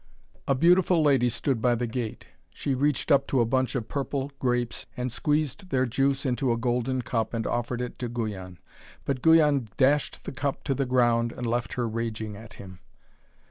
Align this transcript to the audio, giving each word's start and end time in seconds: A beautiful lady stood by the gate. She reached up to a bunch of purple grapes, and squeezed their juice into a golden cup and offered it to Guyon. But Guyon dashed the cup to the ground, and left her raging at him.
A 0.47 0.55
beautiful 0.55 1.03
lady 1.03 1.29
stood 1.29 1.61
by 1.61 1.75
the 1.75 1.85
gate. 1.85 2.25
She 2.49 2.73
reached 2.73 3.11
up 3.11 3.27
to 3.27 3.39
a 3.39 3.45
bunch 3.45 3.75
of 3.75 3.87
purple 3.87 4.31
grapes, 4.39 4.87
and 4.97 5.11
squeezed 5.11 5.69
their 5.69 5.85
juice 5.85 6.25
into 6.25 6.51
a 6.51 6.57
golden 6.57 7.03
cup 7.03 7.35
and 7.35 7.45
offered 7.45 7.83
it 7.83 7.99
to 7.99 8.09
Guyon. 8.09 8.57
But 9.05 9.21
Guyon 9.21 9.69
dashed 9.77 10.23
the 10.23 10.31
cup 10.31 10.63
to 10.63 10.73
the 10.73 10.87
ground, 10.87 11.31
and 11.31 11.45
left 11.45 11.73
her 11.73 11.87
raging 11.87 12.35
at 12.35 12.53
him. 12.53 12.79